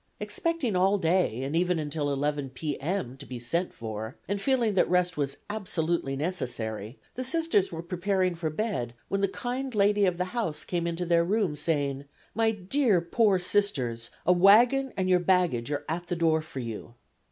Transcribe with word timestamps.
Expecting 0.19 0.75
all 0.75 0.97
day 0.97 1.43
and 1.43 1.55
even 1.55 1.77
until 1.77 2.11
11 2.11 2.49
P. 2.55 2.75
M. 2.81 3.15
to 3.17 3.25
be 3.27 3.37
sent 3.37 3.71
for, 3.71 4.15
and 4.27 4.41
feeling 4.41 4.73
that 4.73 4.89
rest 4.89 5.15
was 5.15 5.37
absolutely 5.47 6.15
necessary, 6.15 6.97
the 7.13 7.23
Sisters 7.23 7.71
were 7.71 7.83
preparing 7.83 8.33
for 8.33 8.49
bed 8.49 8.95
when 9.09 9.21
the 9.21 9.27
kind 9.27 9.75
lady 9.75 10.07
of 10.07 10.17
the 10.17 10.25
house 10.33 10.63
came 10.63 10.87
into 10.87 11.05
their 11.05 11.23
room, 11.23 11.53
saying: 11.55 12.05
"My 12.33 12.49
dear, 12.49 12.99
poor 12.99 13.37
Sisters, 13.37 14.09
a 14.25 14.33
wagon 14.33 14.91
and 14.97 15.07
your 15.07 15.19
baggage 15.19 15.69
are 15.71 15.85
at 15.87 16.07
the 16.07 16.15
door 16.15 16.41
for 16.41 16.61
you." 16.61 16.95